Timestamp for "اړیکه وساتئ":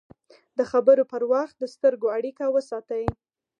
2.17-3.05